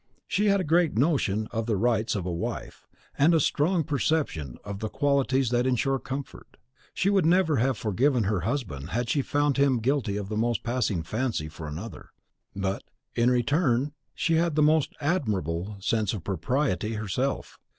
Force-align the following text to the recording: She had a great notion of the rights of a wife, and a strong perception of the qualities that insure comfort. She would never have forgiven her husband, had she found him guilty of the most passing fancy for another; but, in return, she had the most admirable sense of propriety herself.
She 0.27 0.47
had 0.47 0.59
a 0.59 0.63
great 0.63 0.97
notion 0.97 1.47
of 1.51 1.67
the 1.67 1.77
rights 1.77 2.15
of 2.15 2.25
a 2.25 2.31
wife, 2.31 2.87
and 3.19 3.35
a 3.35 3.39
strong 3.39 3.83
perception 3.83 4.57
of 4.63 4.79
the 4.79 4.89
qualities 4.89 5.51
that 5.51 5.67
insure 5.67 5.99
comfort. 5.99 6.57
She 6.95 7.11
would 7.11 7.23
never 7.23 7.57
have 7.57 7.77
forgiven 7.77 8.23
her 8.23 8.39
husband, 8.39 8.89
had 8.89 9.09
she 9.11 9.21
found 9.21 9.57
him 9.57 9.77
guilty 9.77 10.17
of 10.17 10.27
the 10.27 10.35
most 10.37 10.63
passing 10.63 11.03
fancy 11.03 11.49
for 11.49 11.67
another; 11.67 12.09
but, 12.55 12.83
in 13.13 13.29
return, 13.29 13.93
she 14.15 14.37
had 14.37 14.55
the 14.55 14.63
most 14.63 14.95
admirable 15.01 15.77
sense 15.79 16.15
of 16.15 16.23
propriety 16.23 16.93
herself. 16.95 17.59